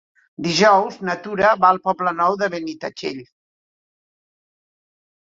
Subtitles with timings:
[0.45, 3.23] Dijous na Tura va al Poble Nou de Benitatxell.